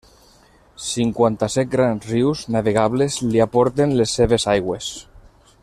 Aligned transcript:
Cinquanta-set 0.85 1.69
grans 1.75 2.07
rius 2.13 2.41
navegables 2.57 3.19
li 3.35 3.45
aporten 3.49 3.95
les 4.01 4.17
seves 4.21 4.49
aigües. 4.57 4.93